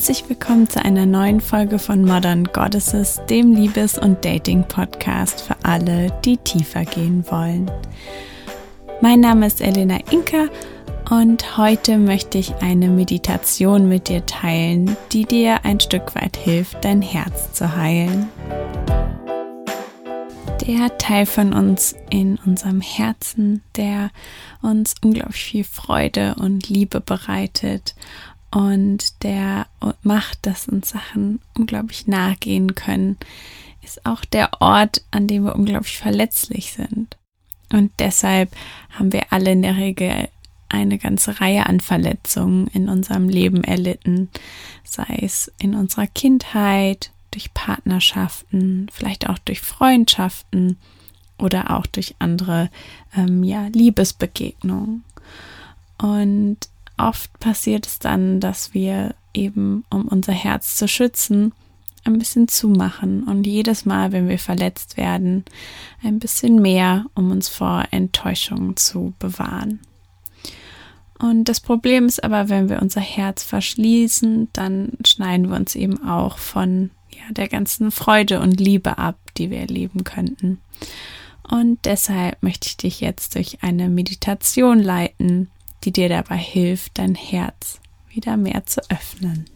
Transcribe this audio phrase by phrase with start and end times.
[0.00, 6.12] Herzlich willkommen zu einer neuen Folge von Modern Goddesses, dem Liebes- und Dating-Podcast für alle,
[6.24, 7.70] die tiefer gehen wollen.
[9.00, 10.48] Mein Name ist Elena Inka
[11.10, 16.84] und heute möchte ich eine Meditation mit dir teilen, die dir ein Stück weit hilft,
[16.84, 18.28] dein Herz zu heilen.
[20.66, 24.10] Der Teil von uns in unserem Herzen, der
[24.60, 27.94] uns unglaublich viel Freude und Liebe bereitet
[28.50, 29.66] und der
[30.02, 33.16] macht, dass uns Sachen unglaublich nahe gehen können,
[33.82, 37.16] ist auch der Ort, an dem wir unglaublich verletzlich sind.
[37.72, 38.50] Und deshalb
[38.90, 40.28] haben wir alle in der Regel
[40.68, 44.28] eine ganze Reihe an Verletzungen in unserem Leben erlitten,
[44.84, 50.78] sei es in unserer Kindheit, durch Partnerschaften, vielleicht auch durch Freundschaften
[51.38, 52.70] oder auch durch andere
[53.16, 55.04] ähm, ja, Liebesbegegnungen.
[55.98, 56.58] Und
[56.98, 61.52] oft passiert es dann, dass wir eben, um unser Herz zu schützen,
[62.04, 65.44] ein bisschen zumachen und jedes Mal, wenn wir verletzt werden,
[66.02, 69.80] ein bisschen mehr, um uns vor Enttäuschungen zu bewahren.
[71.18, 76.02] Und das Problem ist aber, wenn wir unser Herz verschließen, dann schneiden wir uns eben
[76.02, 80.60] auch von ja, der ganzen Freude und Liebe ab, die wir erleben könnten.
[81.48, 85.50] Und deshalb möchte ich dich jetzt durch eine Meditation leiten,
[85.84, 89.46] die dir dabei hilft, dein Herz wieder mehr zu öffnen.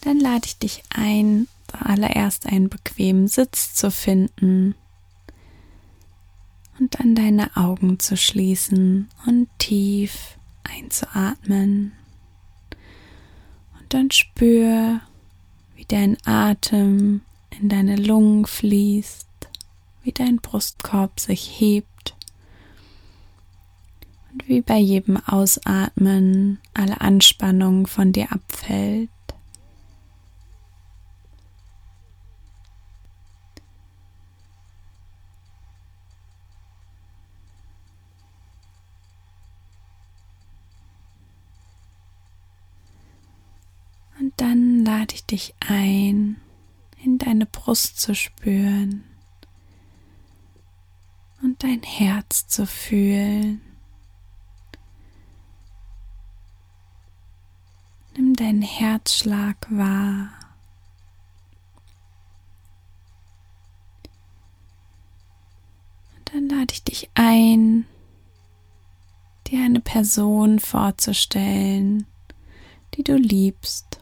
[0.00, 4.74] Dann lade ich dich ein, zuallererst einen bequemen Sitz zu finden
[6.78, 11.92] und dann deine Augen zu schließen und tief einzuatmen.
[13.94, 15.02] Dann spür,
[15.76, 17.20] wie dein Atem
[17.60, 19.28] in deine Lungen fließt,
[20.02, 22.16] wie dein Brustkorb sich hebt
[24.32, 29.10] und wie bei jedem Ausatmen alle Anspannung von dir abfällt.
[44.24, 46.40] Und dann ich dich ein,
[47.02, 49.04] in deine Brust zu spüren
[51.42, 53.60] und dein Herz zu fühlen.
[58.16, 60.30] Nimm deinen Herzschlag wahr.
[66.16, 67.86] Und dann lade ich dich ein,
[69.48, 72.06] dir eine Person vorzustellen,
[72.94, 74.00] die du liebst.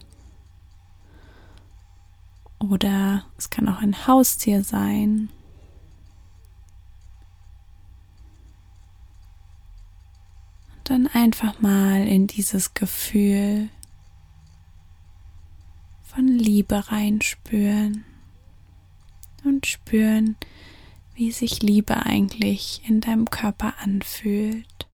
[2.70, 5.30] Oder es kann auch ein Haustier sein.
[10.76, 13.68] Und dann einfach mal in dieses Gefühl
[16.02, 18.04] von Liebe reinspüren
[19.44, 20.36] und spüren,
[21.14, 24.91] wie sich Liebe eigentlich in deinem Körper anfühlt.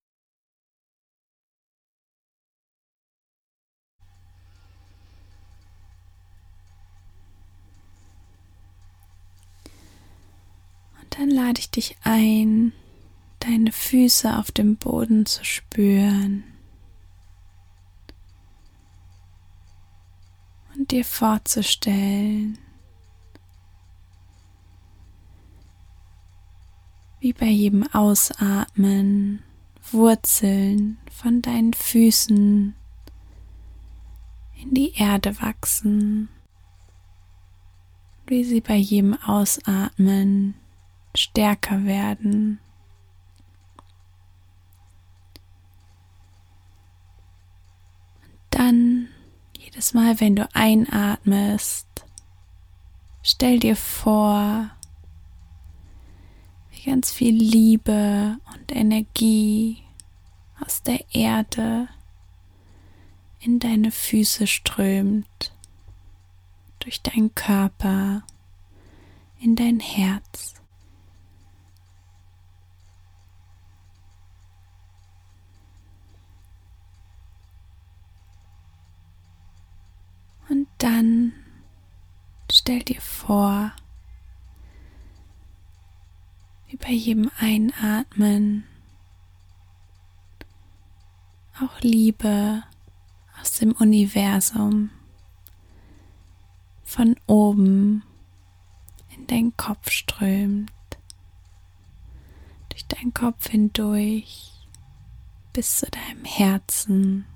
[11.19, 12.73] Dann lade ich dich ein,
[13.41, 16.45] deine Füße auf dem Boden zu spüren.
[20.79, 22.56] und dir vorzustellen,
[27.21, 29.43] wie bei jedem Ausatmen
[29.91, 32.75] Wurzeln von deinen Füßen
[34.62, 36.29] in die Erde wachsen,
[38.27, 40.55] wie sie bei jedem Ausatmen
[41.15, 42.61] stärker werden.
[48.23, 49.09] Und dann
[49.57, 51.87] jedes Mal, wenn du einatmest,
[53.23, 54.71] stell dir vor,
[56.71, 59.82] wie ganz viel Liebe und Energie
[60.61, 61.88] aus der Erde
[63.41, 65.53] in deine Füße strömt,
[66.81, 68.23] durch deinen Körper,
[69.41, 70.55] in dein Herz.
[80.49, 81.33] Und dann
[82.51, 83.73] stell dir vor,
[86.69, 88.65] wie bei jedem Einatmen
[91.63, 92.63] auch Liebe
[93.41, 94.91] aus dem Universum
[96.85, 98.03] von oben
[99.17, 100.71] in deinen Kopf strömt,
[102.69, 104.53] durch deinen Kopf hindurch
[105.53, 107.27] bis zu deinem Herzen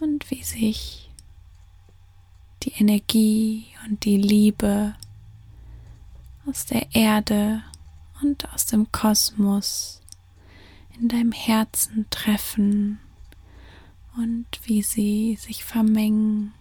[0.00, 1.10] und wie sich
[2.62, 4.94] die Energie und die Liebe
[6.46, 7.62] aus der Erde
[8.22, 10.00] und aus dem Kosmos
[10.98, 12.98] in deinem Herzen treffen
[14.16, 16.54] und wie sie sich vermengen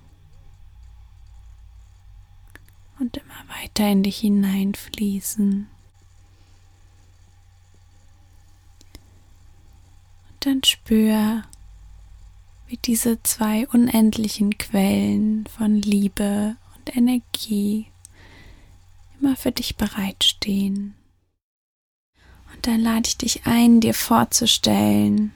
[2.99, 5.67] und immer weiter in dich hineinfließen.
[10.29, 11.43] Und dann spür,
[12.67, 17.87] wie diese zwei unendlichen Quellen von Liebe und Energie
[19.19, 20.95] immer für dich bereitstehen.
[22.53, 25.33] Und dann lade ich dich ein, dir vorzustellen,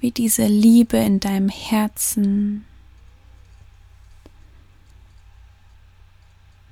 [0.00, 2.64] wie diese Liebe in deinem Herzen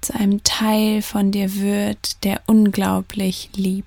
[0.01, 3.87] zu einem Teil von dir wird, der unglaublich liebt.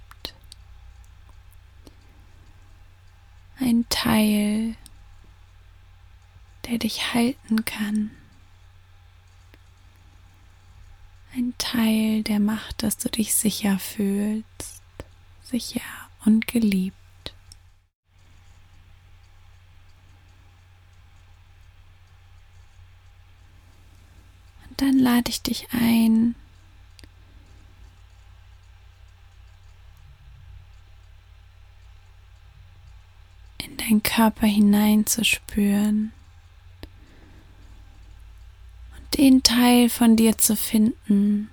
[3.60, 4.76] Ein Teil,
[6.68, 8.12] der dich halten kann.
[11.34, 14.82] Ein Teil, der macht, dass du dich sicher fühlst,
[15.44, 15.82] sicher
[16.26, 16.96] und geliebt.
[24.78, 26.36] dann lade ich dich ein,
[33.58, 36.12] in deinen Körper hineinzuspüren
[38.98, 41.50] und den Teil von dir zu finden,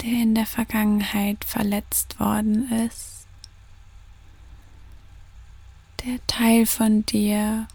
[0.00, 3.26] der in der Vergangenheit verletzt worden ist.
[6.04, 7.66] Der Teil von dir,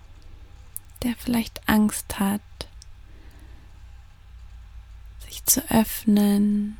[1.03, 2.39] der vielleicht Angst hat,
[5.25, 6.77] sich zu öffnen.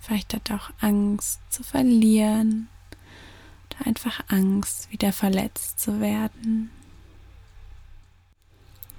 [0.00, 2.68] Vielleicht hat er auch Angst zu verlieren
[3.68, 6.70] oder einfach Angst, wieder verletzt zu werden.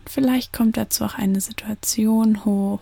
[0.05, 2.79] Vielleicht kommt dazu auch eine Situation hoch,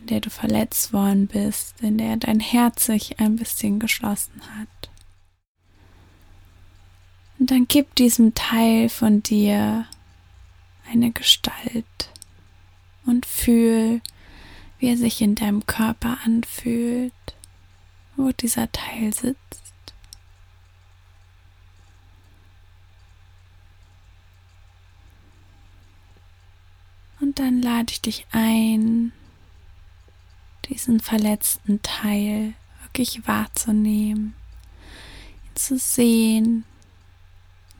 [0.00, 4.90] in der du verletzt worden bist, in der dein Herz sich ein bisschen geschlossen hat.
[7.38, 9.86] Und dann gib diesem Teil von dir
[10.90, 11.84] eine Gestalt
[13.04, 14.00] und fühl,
[14.78, 17.12] wie er sich in deinem Körper anfühlt,
[18.16, 19.65] wo dieser Teil sitzt.
[27.36, 29.12] Und dann lade ich dich ein,
[30.70, 34.34] diesen verletzten Teil wirklich wahrzunehmen,
[35.44, 36.64] ihn zu sehen,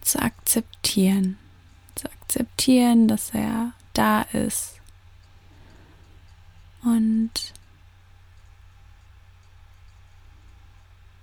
[0.02, 1.38] zu akzeptieren,
[1.94, 4.74] zu akzeptieren, dass er da ist.
[6.82, 7.54] Und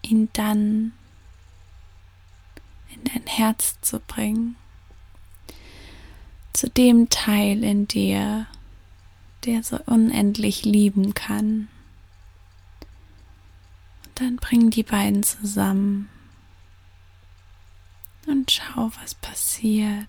[0.01, 0.93] ihn dann
[2.89, 4.55] in dein Herz zu bringen,
[6.53, 8.47] zu dem Teil in dir,
[9.45, 11.67] der so unendlich lieben kann.
[14.05, 16.09] Und dann bring die beiden zusammen
[18.27, 20.07] und schau, was passiert.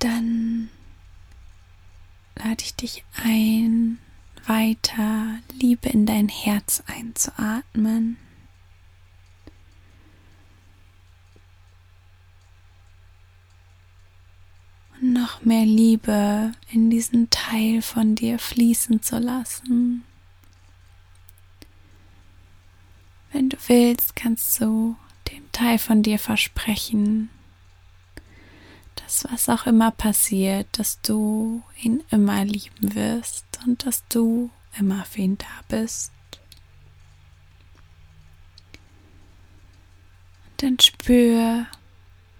[0.00, 0.70] dann
[2.50, 4.00] lade ich dich ein,
[4.44, 8.16] weiter Liebe in dein Herz einzuatmen.
[15.00, 20.02] Und noch mehr Liebe in diesen Teil von dir fließen zu lassen.
[23.30, 24.96] Wenn du willst, kannst du
[25.30, 27.30] dem Teil von dir versprechen,
[29.10, 35.04] dass was auch immer passiert, dass du ihn immer lieben wirst und dass du immer
[35.04, 36.12] für ihn da bist.
[40.44, 41.66] Und dann spür,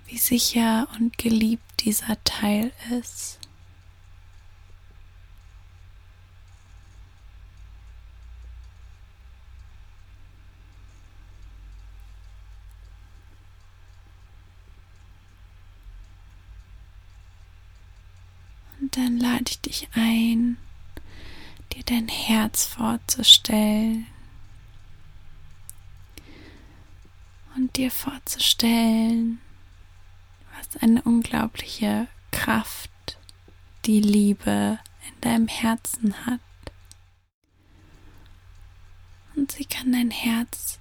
[0.06, 3.40] wie sicher und geliebt dieser Teil ist.
[18.80, 20.56] Und dann lade ich dich ein,
[21.72, 24.06] dir dein Herz vorzustellen
[27.56, 29.40] und dir vorzustellen,
[30.60, 32.90] ist eine unglaubliche Kraft,
[33.86, 34.78] die Liebe
[35.08, 36.40] in deinem Herzen hat.
[39.34, 40.78] Und sie kann dein Herz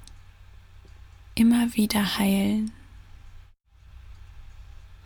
[1.35, 2.71] immer wieder heilen.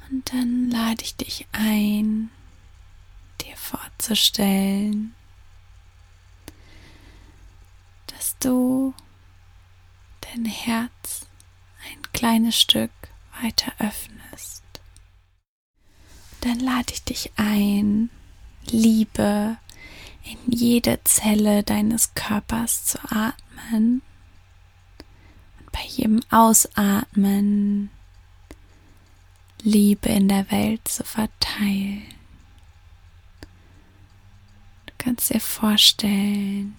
[0.09, 2.29] Und dann lade ich dich ein,
[3.43, 5.13] dir vorzustellen,
[8.07, 8.93] dass du
[10.21, 11.27] dein Herz
[11.91, 12.91] ein kleines Stück
[13.41, 14.63] weiter öffnest.
[16.41, 18.09] Dann lade ich dich ein,
[18.69, 19.57] Liebe
[20.23, 24.01] in jede Zelle deines Körpers zu atmen
[25.59, 27.89] und bei jedem Ausatmen
[29.61, 32.12] Liebe in der Welt zu verteilen.
[35.03, 36.77] Kannst dir vorstellen,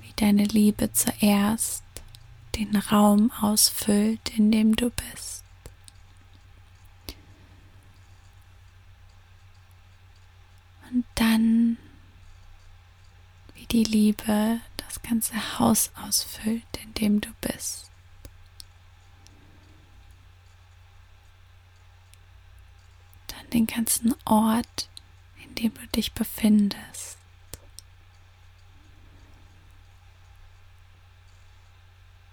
[0.00, 1.84] wie deine Liebe zuerst
[2.56, 5.44] den Raum ausfüllt, in dem du bist.
[10.90, 11.76] Und dann,
[13.54, 17.92] wie die Liebe das ganze Haus ausfüllt, in dem du bist.
[23.28, 24.88] Dann den ganzen Ort,
[25.52, 27.18] in dem du dich befindest.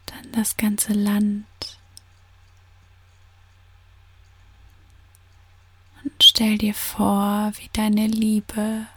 [0.06, 1.46] Dann das ganze Land.
[6.04, 8.88] Und stell dir vor, wie deine Liebe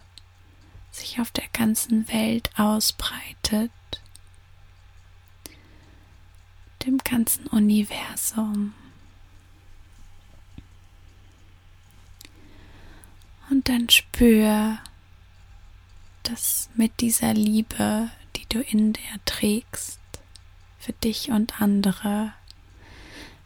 [0.92, 3.72] sich auf der ganzen Welt ausbreitet,
[6.84, 8.74] dem ganzen Universum.
[13.52, 14.78] Und dann spür,
[16.22, 20.00] dass mit dieser Liebe, die du in dir trägst,
[20.78, 22.32] für dich und andere,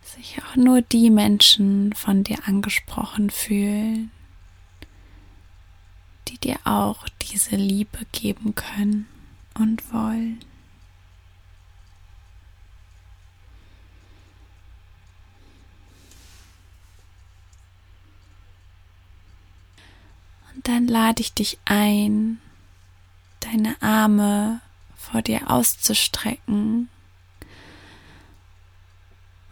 [0.04, 4.12] sich auch nur die Menschen von dir angesprochen fühlen,
[6.28, 9.08] die dir auch diese Liebe geben können
[9.58, 10.38] und wollen.
[20.56, 22.40] Und dann lade ich dich ein,
[23.40, 24.60] deine Arme
[24.96, 26.88] vor dir auszustrecken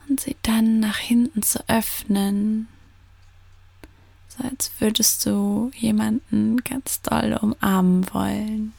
[0.09, 2.69] und sie dann nach hinten zu öffnen,
[4.29, 8.73] so als würdest du jemanden ganz doll umarmen wollen.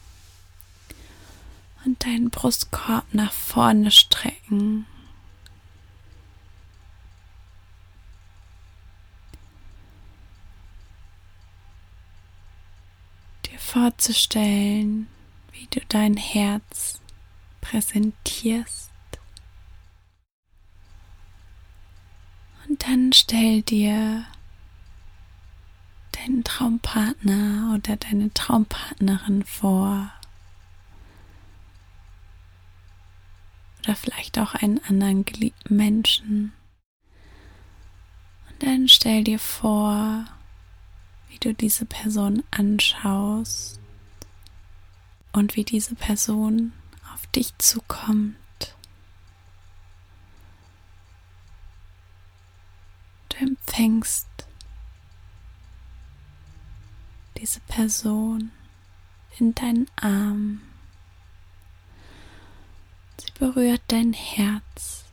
[1.84, 4.86] Und deinen Brustkorb nach vorne strecken.
[13.66, 15.08] Vorzustellen,
[15.52, 17.00] wie du dein Herz
[17.60, 18.90] präsentierst.
[22.68, 24.24] Und dann stell dir
[26.12, 30.12] deinen Traumpartner oder deine Traumpartnerin vor.
[33.80, 36.52] Oder vielleicht auch einen anderen geliebten Menschen.
[38.48, 40.24] Und dann stell dir vor,
[41.28, 43.80] wie du diese Person anschaust
[45.32, 46.72] und wie diese Person
[47.12, 48.36] auf dich zukommt.
[53.28, 54.26] Du empfängst
[57.36, 58.50] diese Person
[59.38, 60.62] in deinen Arm.
[63.18, 65.04] Sie berührt dein Herz.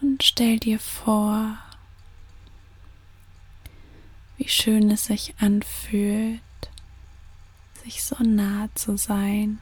[0.00, 1.58] Und stell dir vor,
[4.38, 6.40] wie schön es sich anfühlt,
[7.84, 9.58] sich so nah zu sein.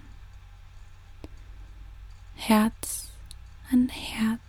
[2.35, 3.09] Herz
[3.73, 4.40] an Herz.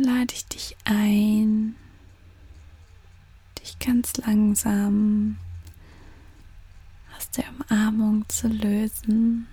[0.00, 1.74] lade ich dich ein,
[3.60, 5.36] dich ganz langsam
[7.28, 9.46] aus der Umarmung zu lösen.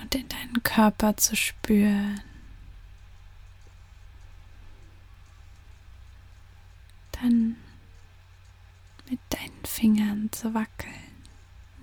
[0.00, 2.20] Und in deinen Körper zu spüren.
[7.12, 7.56] Dann
[9.08, 10.94] mit deinen Fingern zu wackeln,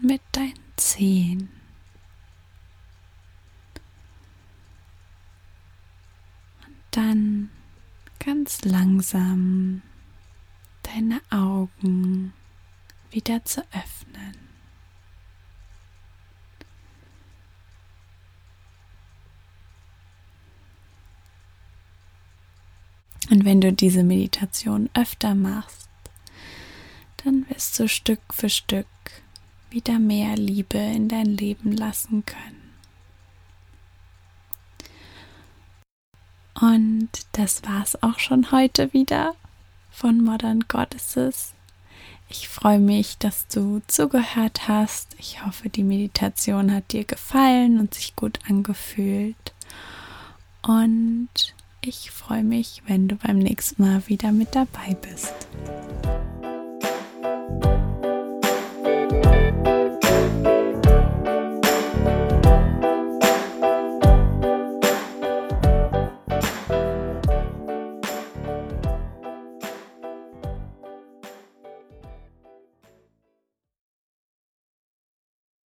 [0.01, 1.49] mit deinen Zehen.
[6.91, 7.49] dann
[8.23, 9.81] ganz langsam
[10.83, 12.33] deine Augen
[13.09, 14.35] wieder zu öffnen.
[23.29, 25.89] Und wenn du diese Meditation öfter machst,
[27.23, 28.87] dann wirst du Stück für Stück
[29.69, 32.60] wieder mehr Liebe in dein Leben lassen können.
[36.61, 39.33] Und das war's auch schon heute wieder
[39.89, 41.53] von Modern Goddesses.
[42.29, 45.15] Ich freue mich, dass du zugehört hast.
[45.17, 49.53] Ich hoffe, die Meditation hat dir gefallen und sich gut angefühlt.
[50.61, 51.29] Und
[51.81, 55.33] ich freue mich, wenn du beim nächsten Mal wieder mit dabei bist.